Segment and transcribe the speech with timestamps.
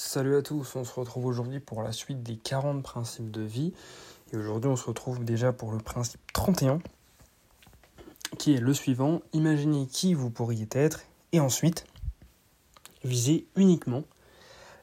[0.00, 3.72] Salut à tous, on se retrouve aujourd'hui pour la suite des 40 principes de vie.
[4.32, 6.78] Et aujourd'hui on se retrouve déjà pour le principe 31,
[8.38, 9.22] qui est le suivant.
[9.32, 11.00] Imaginez qui vous pourriez être
[11.32, 11.84] et ensuite
[13.02, 14.04] visez uniquement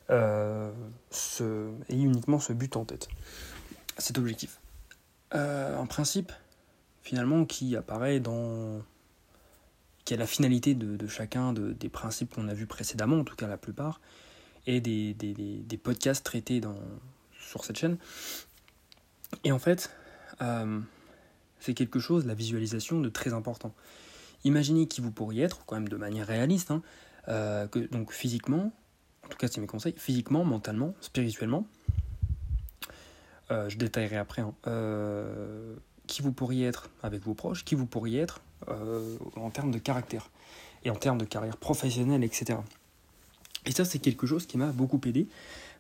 [0.09, 0.73] euh,
[1.11, 3.07] ce, et uniquement ce but en tête,
[3.97, 4.59] cet objectif.
[5.34, 6.34] Euh, un principe
[7.04, 8.82] finalement qui apparaît dans
[10.04, 13.47] qui est la finalité de, chacun des principes qu'on a vus précédemment, en tout cas
[13.47, 14.02] la plupart,
[14.68, 16.75] et des, podcasts traités dans,
[17.39, 17.97] sur cette chaîne.
[19.43, 19.91] Et en fait,
[20.41, 20.79] euh,
[21.60, 23.74] c'est quelque chose, la visualisation, de très important.
[24.43, 26.82] Imaginez qui vous pourriez être, quand même de manière réaliste, hein,
[27.28, 28.71] euh, donc physiquement,
[29.24, 31.66] en tout cas c'est mes conseils, physiquement, mentalement, spirituellement,
[33.52, 34.53] euh, je détaillerai après, hein,
[36.08, 38.41] qui vous pourriez être avec vos proches, qui vous pourriez être
[39.36, 40.30] en termes de caractère
[40.83, 42.59] et en termes de carrière professionnelle, etc.
[43.66, 45.28] Et ça, c'est quelque chose qui m'a beaucoup aidé.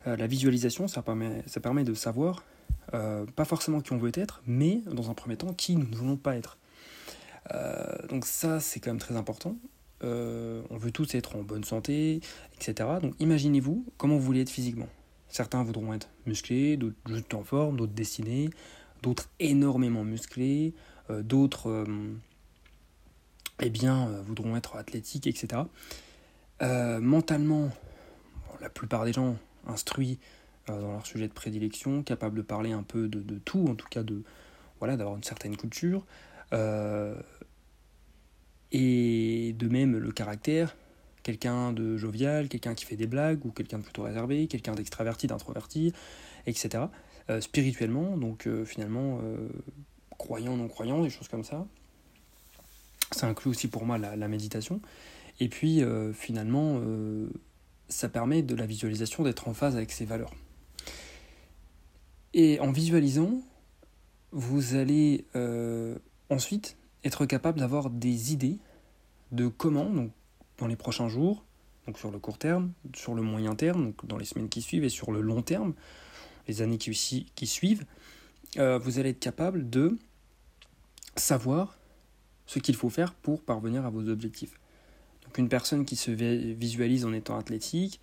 [0.07, 2.43] Euh, la visualisation, ça permet, ça permet de savoir,
[2.93, 5.95] euh, pas forcément qui on veut être, mais dans un premier temps, qui nous ne
[5.95, 6.57] voulons pas être.
[8.09, 9.55] donc ça, c'est quand même très important.
[10.01, 12.21] on veut tous être en bonne santé,
[12.55, 12.89] etc.
[13.01, 14.89] Donc imaginez-vous comment vous voulez être physiquement.
[15.29, 18.49] Certains voudront être musclés, d'autres juste en forme, d'autres dessinés,
[19.03, 20.73] d'autres énormément musclés,
[21.09, 21.85] d'autres
[23.61, 25.63] eh bien, euh, voudront être athlétiques, etc.
[26.61, 27.69] Euh, mentalement,
[28.61, 30.19] la plupart des gens instruits
[30.69, 33.87] euh, dans leur sujet de prédilection, capables de parler un peu de, tout, en tout
[33.89, 34.23] cas de
[34.79, 36.05] voilà, d'avoir une certaine culture.
[38.71, 40.75] et de même le caractère,
[41.23, 45.27] quelqu'un de jovial, quelqu'un qui fait des blagues, ou quelqu'un de plutôt réservé, quelqu'un d'extraverti,
[45.27, 45.93] d'introverti,
[46.45, 46.85] etc.
[47.39, 49.21] spirituellement, donc finalement,
[50.17, 51.65] croyant, non croyant, des choses comme ça.
[53.11, 54.81] Ça inclut aussi pour moi la, méditation.
[55.39, 57.27] Et puis euh, finalement, euh,
[57.89, 60.33] ça permet de la visualisation d'être en phase avec ses valeurs.
[62.33, 63.41] Et en visualisant,
[64.31, 65.97] vous allez euh,
[66.29, 68.57] ensuite être capable d'avoir des idées
[69.31, 70.11] de comment, donc,
[70.57, 71.45] dans les prochains jours,
[71.87, 74.83] donc sur le court terme, sur le moyen terme, donc dans les semaines qui suivent
[74.83, 75.73] et sur le long terme,
[76.47, 77.85] les années qui, qui suivent,
[78.55, 79.97] vous allez être capable de
[81.15, 81.77] savoir
[82.45, 84.57] ce qu'il faut faire pour parvenir à vos objectifs.
[85.35, 87.99] Donc une personne qui se visualise en étant athlétique,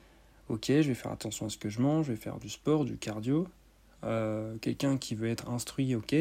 [0.50, 2.84] ok, je vais faire attention à ce que je mange, je vais faire du sport,
[2.84, 3.48] du cardio.
[4.04, 6.14] Euh, quelqu'un qui veut être instruit, ok,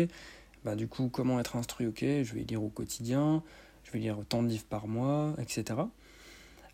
[0.63, 3.44] bah du coup comment être instruit, ok, je vais lire au quotidien,
[3.83, 5.81] je vais lire tant de livres par mois, etc.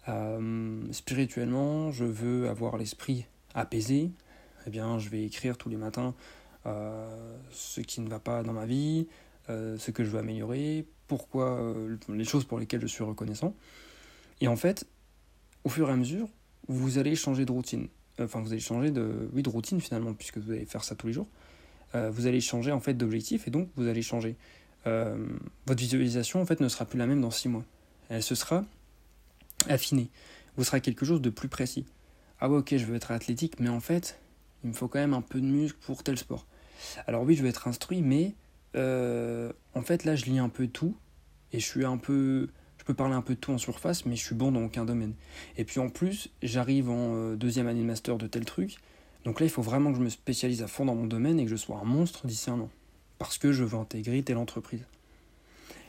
[0.08, 3.26] Euh, spirituellement, je veux avoir l'esprit
[3.56, 4.12] apaisé,
[4.68, 6.14] eh bien je vais écrire tous les matins
[6.68, 9.08] euh, ce qui ne va pas dans ma vie,
[9.48, 11.74] ce que je veux améliorer, pourquoi,
[12.08, 13.56] les choses pour lesquelles je suis reconnaissant.
[14.42, 14.86] Et en fait,
[15.64, 16.28] au fur et à mesure,
[16.68, 17.88] vous allez changer de routine.
[18.20, 21.08] Enfin, vous allez changer de, oui, de routine finalement, puisque vous allez faire ça tous
[21.08, 21.28] les jours.
[21.96, 24.36] Euh, vous allez changer en fait d'objectif et donc vous allez changer.
[24.86, 25.18] Euh,
[25.66, 27.64] votre visualisation en fait ne sera plus la même dans six mois.
[28.10, 28.66] Elle se sera
[29.68, 30.10] affinée.
[30.56, 31.86] Vous serez quelque chose de plus précis.
[32.40, 34.20] Ah ouais, ok, je veux être athlétique, mais en fait,
[34.64, 36.46] il me faut quand même un peu de muscle pour tel sport.
[37.08, 38.36] Alors oui, je veux être instruit, mais
[38.76, 40.96] euh, en fait, là, je lis un peu tout
[41.52, 42.50] et je suis un peu.
[42.88, 45.14] Peux parler un peu de tout en surface, mais je suis bon dans aucun domaine.
[45.58, 48.78] Et puis en plus, j'arrive en euh, deuxième année de master de tel truc.
[49.26, 51.44] Donc là, il faut vraiment que je me spécialise à fond dans mon domaine et
[51.44, 52.70] que je sois un monstre d'ici un an.
[53.20, 54.86] Parce que je veux intégrer telle entreprise.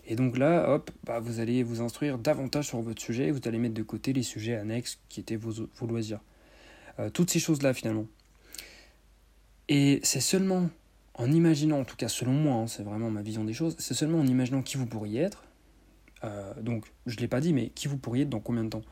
[0.09, 3.31] Et donc là, hop, bah, vous allez vous instruire davantage sur votre sujet.
[3.31, 6.19] Vous allez mettre de côté les sujets annexes qui étaient vos, vos loisirs.
[6.99, 8.07] Euh, toutes ces choses-là, finalement.
[9.69, 10.69] Et c'est seulement
[11.15, 13.95] en imaginant, en tout cas selon moi, hein, c'est vraiment ma vision des choses, c'est
[13.95, 15.45] seulement en imaginant qui vous pourriez être,
[16.25, 18.71] euh, donc je ne l'ai pas dit, mais qui vous pourriez être dans combien de
[18.71, 18.83] temps?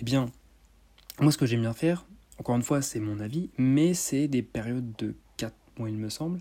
[0.00, 0.26] Eh bien,
[1.20, 2.06] moi ce que j'aime bien faire,
[2.38, 6.08] encore une fois c'est mon avis, mais c'est des périodes de 4 mois il me
[6.08, 6.40] semble.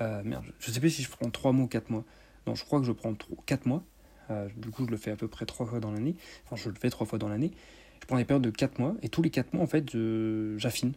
[0.00, 2.04] Euh, merde, je ne sais plus si je prends 3 mois ou 4 mois.
[2.46, 3.14] Non, je crois que je prends
[3.46, 3.82] 4 mois.
[4.30, 6.16] Euh, du coup, je le fais à peu près 3 fois dans l'année.
[6.44, 7.52] Enfin, je le fais 3 fois dans l'année.
[8.02, 9.96] Je prends des périodes de 4 mois, et tous les 4 mois, en fait,
[10.58, 10.92] j'affine,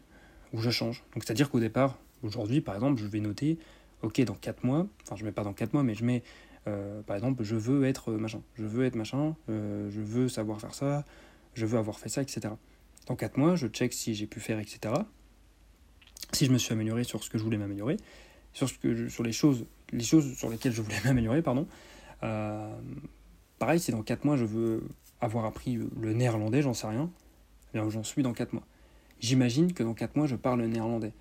[0.54, 1.04] ou je change.
[1.14, 3.58] Donc c'est-à-dire qu'au départ, Aujourd'hui, par exemple, je vais noter,
[4.02, 6.24] ok, dans 4 mois, enfin je mets pas dans 4 mois, mais je mets,
[6.68, 10.60] euh, par exemple, je veux être machin, je veux être machin, euh, je veux savoir
[10.60, 11.06] faire ça,
[11.54, 12.54] je veux avoir fait ça, etc.
[13.08, 14.94] Dans 4 mois, je check si j'ai pu faire, etc.
[16.34, 17.98] Si je me suis amélioré sur ce que je voulais m'améliorer,
[18.54, 21.68] sur, ce que sur les, choses, les choses sur lesquelles je voulais m'améliorer, pardon.
[22.24, 22.76] Euh,
[23.58, 24.84] pareil, si dans 4 mois je veux
[25.22, 27.10] avoir appris le néerlandais, j'en sais rien,
[27.74, 28.66] eh bien j'en suis dans 4 mois.
[29.20, 31.14] J'imagine que dans 4 mois je parle néerlandais.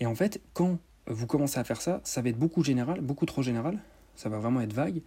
[0.00, 3.26] Et en fait, quand vous commencez à faire ça, ça va être beaucoup général, beaucoup
[3.26, 3.78] trop général,
[4.16, 5.02] ça va vraiment être vague,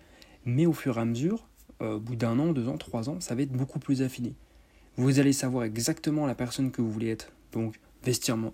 [0.46, 1.48] mais au fur et à mesure,
[1.82, 4.34] euh, au bout d'un an, deux ans, trois ans, ça va être beaucoup plus affiné.
[4.98, 7.76] Vous allez savoir exactement la personne que vous voulez être, donc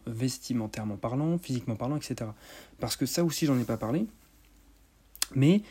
[0.07, 2.31] vestimentairement parlant, physiquement parlant, etc.
[2.79, 4.07] Parce que ça aussi, j'en ai pas parlé.
[5.35, 5.61] Mais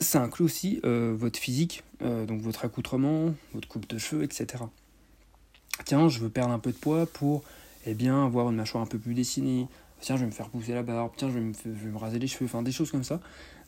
[0.00, 4.64] ça inclut aussi euh, votre physique, euh, donc votre accoutrement, votre coupe de cheveux, etc.
[5.84, 7.42] Tiens, je veux perdre un peu de poids pour
[7.86, 9.66] eh avoir une mâchoire un peu plus dessinée.
[10.02, 11.12] Tiens, je vais me faire pousser la barbe.
[11.16, 12.46] Tiens, je vais me, je vais me raser les cheveux.
[12.46, 13.20] Enfin, des choses comme ça.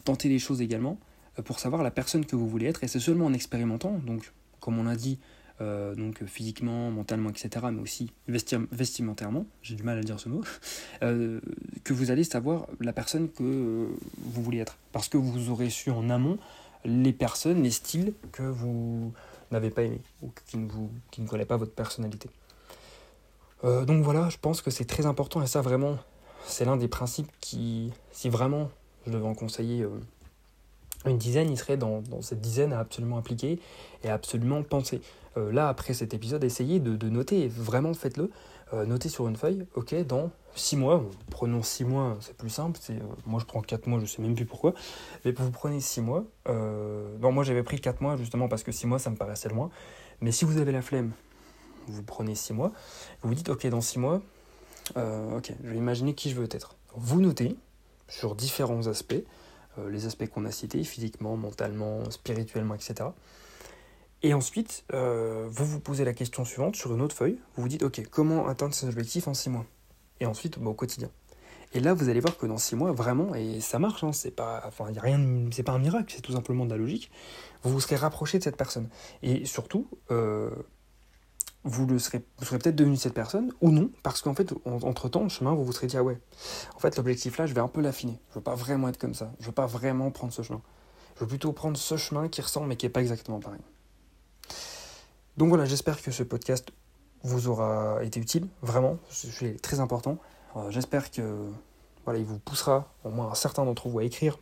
[0.04, 0.98] Tenter les choses également
[1.38, 2.82] euh, pour savoir la personne que vous voulez être.
[2.82, 5.20] Et c'est seulement en expérimentant, donc comme on l'a dit,
[5.60, 10.42] euh, donc physiquement, mentalement, etc., mais aussi vestimentairement, j'ai du mal à dire ce mot,
[11.02, 11.40] euh,
[11.84, 13.88] que vous allez savoir la personne que
[14.18, 14.76] vous voulez être.
[14.90, 16.38] Parce que vous aurez su en amont
[16.84, 19.12] les personnes, les styles que vous
[19.52, 22.28] n'avez pas aimés ou qui ne, vous, qui ne collaient pas votre personnalité.
[23.62, 25.96] donc voilà, je pense que c'est très important et ça vraiment,
[26.46, 28.70] c'est l'un des principes qui, si vraiment
[29.06, 29.86] je devais en conseiller
[31.06, 33.60] une dizaine, il serait dans, cette dizaine à absolument appliquer
[34.02, 35.00] et absolument penser.
[35.36, 38.30] Euh, là, après cet épisode, essayez de, noter, vraiment faites-le,
[38.72, 42.78] euh, notez sur une feuille, ok, dans 6 mois, prenons 6 mois, c'est plus simple,
[42.90, 44.74] euh, moi je prends 4 mois, je sais même plus pourquoi,
[45.24, 48.86] mais vous prenez 6 mois, bon moi j'avais pris 4 mois justement parce que 6
[48.86, 49.70] mois ça me paraissait loin,
[50.20, 51.10] mais si vous avez la flemme,
[51.88, 52.72] vous prenez 6 mois,
[53.22, 54.22] vous vous dites, ok, dans 6 mois,
[54.96, 56.76] ok, je vais imaginer qui je veux être.
[56.94, 57.56] Vous notez
[58.08, 59.24] sur différents aspects,
[59.88, 63.10] les aspects qu'on a cités, physiquement, mentalement, spirituellement, etc.
[64.24, 67.38] Et ensuite, euh, vous vous posez la question suivante sur une autre feuille.
[67.54, 69.66] Vous vous dites, OK, comment atteindre ces objectifs en 6 mois?
[70.18, 71.10] Et ensuite, bah, au quotidien.
[71.74, 74.30] Et là, vous allez voir que dans 6 mois, vraiment, et ça marche, hein, c'est
[74.30, 75.20] pas, enfin, y a rien,
[75.50, 77.10] c'est pas un miracle, c'est tout simplement de la logique.
[77.64, 78.88] Vous vous serez rapproché de cette personne.
[79.22, 80.48] Et surtout, euh,
[81.64, 85.08] vous, le serez, vous serez peut-être devenu cette personne ou non, parce qu'en fait, entre
[85.08, 86.20] temps, le chemin, vous vous serez dit, ah ouais,
[86.76, 88.18] en fait, l'objectif là, je vais un peu l'affiner.
[88.30, 89.32] Je veux pas vraiment être comme ça.
[89.40, 90.60] Je veux pas vraiment prendre ce chemin.
[91.16, 93.60] Je veux plutôt prendre ce chemin qui ressemble, mais qui est pas exactement pareil.
[95.36, 96.70] Donc voilà, j'espère que ce podcast
[97.22, 100.18] vous aura été utile, vraiment, c'est très important.
[100.56, 101.50] Euh, j'espère que
[102.04, 104.38] voilà, il vous poussera, au moins un certain d'entre vous, à écrire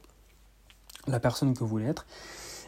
[1.06, 2.06] la personne que vous voulez être,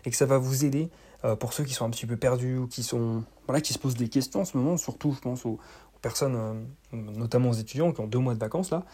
[0.04, 0.88] et que ça va vous aider
[1.24, 3.78] euh, pour ceux qui sont un petit peu perdus ou qui sont voilà, qui se
[3.78, 5.58] posent des questions en ce moment, surtout je pense aux,
[6.02, 6.62] personnes, euh,
[6.92, 8.84] notamment aux étudiants qui ont deux mois de vacances là,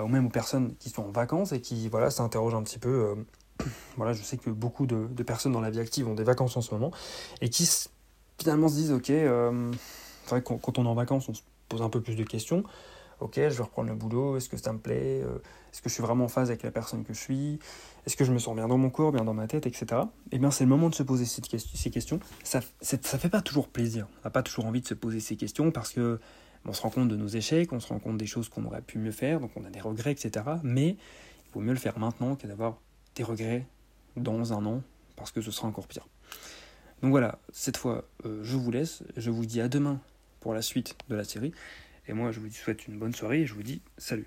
[0.00, 3.16] ou même aux personnes qui sont en vacances et qui voilà s'interrogent un petit peu.
[3.96, 6.60] voilà, je sais que beaucoup de, personnes dans la vie active ont des vacances en
[6.60, 6.90] ce moment
[7.40, 7.68] et qui
[8.38, 9.72] finalement se disent, ok, euh,
[10.24, 12.24] c'est vrai que quand on est en vacances, on se pose un peu plus de
[12.24, 12.64] questions.
[13.22, 15.38] Ok, je vais reprendre le boulot, est-ce que ça me plaît euh,
[15.72, 17.60] Est-ce que je suis vraiment en phase avec la personne que je suis
[18.04, 20.02] Est-ce que je me sens bien dans mon corps, bien dans ma tête, etc.
[20.32, 22.18] Eh bien, c'est le moment de se poser ces questions.
[22.42, 24.08] Ça ne fait pas toujours plaisir.
[24.10, 26.18] On n'a pas toujours envie de se poser ces questions parce que
[26.64, 28.82] on se rend compte de nos échecs, on se rend compte des choses qu'on aurait
[28.82, 30.44] pu mieux faire, donc on a des regrets, etc.
[30.64, 32.78] Mais il vaut mieux le faire maintenant que d'avoir
[33.14, 33.66] des regrets
[34.16, 34.82] dans un an
[35.14, 36.08] parce que ce sera encore pire.
[37.02, 39.04] Donc voilà, cette fois, euh, je vous laisse.
[39.16, 40.00] Je vous dis à demain
[40.40, 41.52] pour la suite de la série.
[42.08, 44.26] Et moi, je vous souhaite une bonne soirée et je vous dis salut.